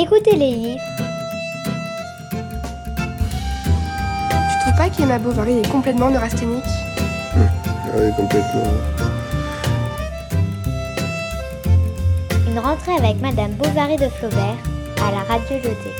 [0.00, 0.80] Écoutez les livres.
[4.52, 6.62] Tu trouves pas qu'Emma Bovary est complètement neurasthénique
[6.94, 8.62] Ah oui, complètement.
[12.46, 14.56] Une rentrée avec Madame Bovary de Flaubert
[15.04, 15.90] à la radio Lyoté.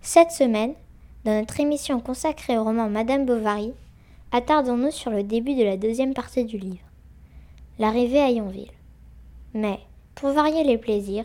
[0.00, 0.74] Cette semaine,
[1.24, 3.72] dans notre émission consacrée au roman Madame Bovary,
[4.32, 6.82] attardons-nous sur le début de la deuxième partie du livre,
[7.82, 8.70] l'arrivée à Yonville.
[9.54, 9.80] Mais,
[10.14, 11.24] pour varier les plaisirs,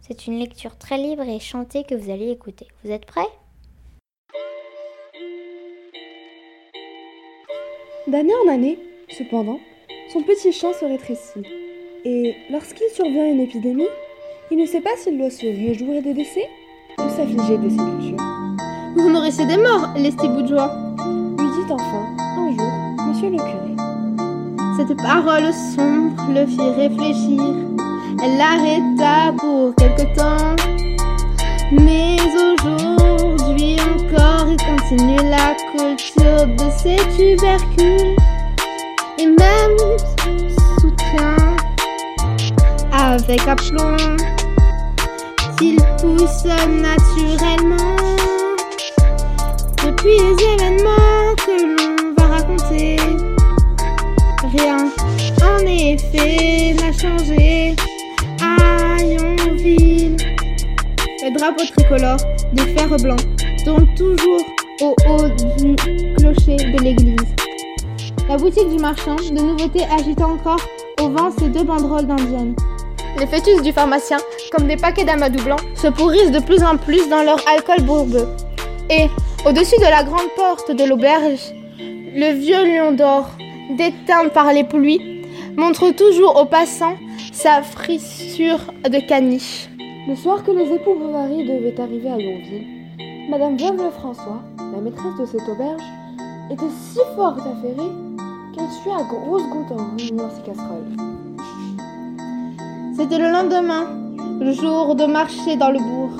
[0.00, 2.66] c'est une lecture très libre et chantée que vous allez écouter.
[2.82, 3.28] Vous êtes prêts?
[8.06, 8.78] D'année en année,
[9.10, 9.60] cependant,
[10.10, 11.42] son petit champ se rétrécit.
[12.06, 13.84] Et lorsqu'il survient une épidémie,
[14.50, 16.48] il ne sait pas s'il doit se réjouir des décès
[16.98, 18.24] ou s'affliger des sépultures.
[18.96, 20.74] Vous nourrissez des morts, lesté bourgeois
[21.38, 23.87] Lui dit enfin, un jour, monsieur le curé.
[24.78, 27.42] Cette parole sombre le fit réfléchir.
[28.22, 30.54] Elle l'arrêta pour quelque temps.
[31.72, 38.14] Mais aujourd'hui encore, il continue la culture de ces tubercules.
[39.18, 39.78] Et même
[40.78, 41.56] soutient
[42.92, 43.96] avec aplomb
[45.58, 47.96] qu'il pousse naturellement.
[49.84, 50.97] Depuis les événements
[55.98, 57.74] effet n'a changé
[58.40, 60.16] à Yonville.
[61.22, 62.18] Le drapeau tricolore
[62.52, 63.16] de fer blanc
[63.64, 64.42] tourne toujours
[64.80, 65.76] au haut du
[66.16, 67.16] clocher de l'église.
[68.28, 70.60] La boutique du marchand de nouveautés agite encore
[71.00, 72.54] au vent ses deux banderoles d'indienne.
[73.18, 74.18] Les fœtus du pharmacien,
[74.52, 78.28] comme des paquets d'amadou blanc, se pourrissent de plus en plus dans leur alcool bourbeux.
[78.90, 79.08] Et,
[79.46, 83.30] au-dessus de la grande porte de l'auberge, le vieux lion d'or,
[83.76, 85.17] déteint par les pluies,
[85.58, 86.94] montre toujours aux passants
[87.32, 89.68] sa frissure de caniche.
[90.08, 92.64] Le soir que les époux Bovary devaient arriver à Yonville,
[93.28, 94.40] Madame Veuve Lefrançois,
[94.72, 95.82] la maîtresse de cette auberge,
[96.50, 97.90] était si fort affairée
[98.54, 100.96] qu'elle suait à grosses gouttes en remuant ses casseroles.
[102.96, 103.86] C'était le lendemain,
[104.40, 106.16] le jour de marcher dans le bourg.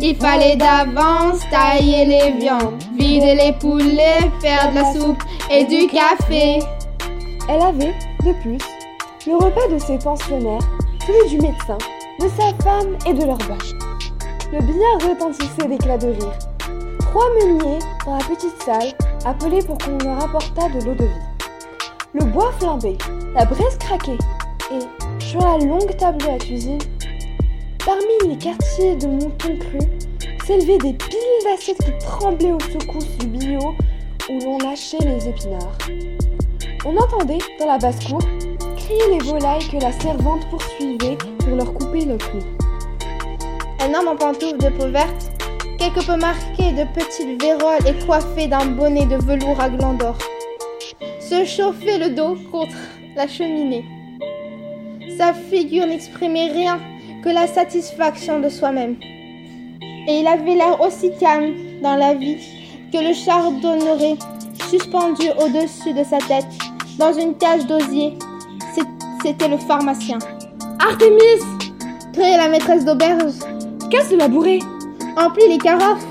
[0.00, 5.86] Il fallait d'avance tailler les viandes, vider les poulets, faire de la soupe et du
[5.86, 6.60] café.
[7.48, 7.94] Elle avait,
[8.24, 8.58] de plus,
[9.26, 10.60] le repas de ses pensionnaires,
[11.06, 11.78] celui du médecin,
[12.18, 13.72] de sa femme et de leur vache.
[14.52, 16.38] Le billard retentissait d'éclats de rire.
[17.00, 18.92] Trois meuniers dans la petite salle
[19.24, 21.46] appelaient pour qu'on leur apportât de l'eau de vie.
[22.12, 22.98] Le bois flambait,
[23.34, 24.18] la braise craquait,
[24.72, 26.78] et sur la longue table de la cuisine,
[27.84, 29.88] parmi les quartiers de moutons crus,
[30.46, 33.74] s'élevaient des piles d'assiettes qui tremblaient aux secousses du billot
[34.28, 35.78] où l'on lâchait les épinards.
[36.86, 38.22] On entendait, dans la basse-cour,
[38.78, 42.38] crier les volailles que la servante poursuivait pour leur couper le cou.
[43.80, 45.30] Un homme en pantoufles de peau verte,
[45.78, 50.16] quelque peu marqué de petites véroles et coiffé d'un bonnet de velours à glands d'or,
[51.20, 52.76] se chauffait le dos contre
[53.14, 53.84] la cheminée.
[55.18, 56.80] Sa figure n'exprimait rien
[57.22, 58.96] que la satisfaction de soi-même.
[60.08, 61.52] Et il avait l'air aussi calme
[61.82, 62.38] dans la vie
[62.90, 64.16] que le chardonneret
[64.70, 66.69] suspendu au-dessus de sa tête
[67.00, 68.12] dans une cage d'osier.
[69.24, 70.18] C'était le pharmacien.
[70.78, 71.40] Artémis
[72.12, 73.32] Criait la maîtresse d'auberge.
[73.90, 74.60] Casse de la bourrée
[75.16, 76.04] Emplis les carafes.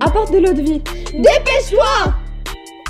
[0.00, 2.14] Apporte de l'eau de vie Dépêche-toi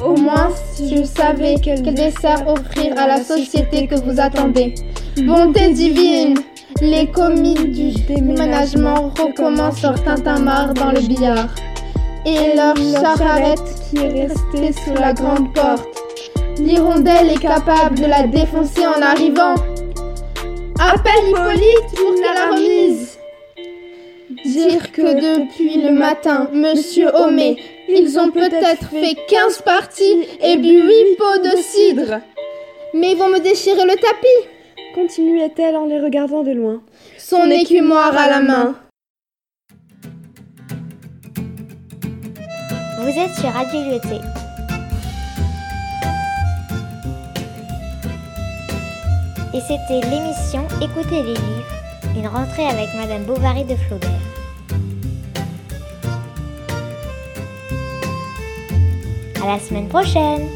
[0.05, 4.75] Au moins, je savais quel dessert offrir à la société que vous attendez.
[5.27, 6.39] Bonté divine
[6.83, 11.49] Les commis du déménagement recommencent leur tintamarre dans le billard.
[12.27, 12.77] Et leur
[13.17, 15.96] charrette qui est restée sous la grande porte.
[16.59, 19.55] L'hirondelle est capable de la défoncer en arrivant.
[20.81, 23.19] Appelle Hippolyte pour la remise.
[24.45, 27.57] Dire que depuis le matin, Monsieur Homé,
[27.89, 32.21] ils ont peut-être fait 15 parties et bu 8 pots de cidre.
[32.95, 34.49] Mais ils vont me déchirer le tapis,
[34.95, 36.83] continuait-elle en les regardant de loin.
[37.19, 38.77] Son écumoire à la main.
[43.01, 44.26] Vous êtes sur Radio Lyoté.
[49.57, 51.73] Et c'était l'émission Écoutez les livres,
[52.15, 54.11] une rentrée avec Madame Bovary de Flaubert.
[59.43, 60.47] À la semaine prochaine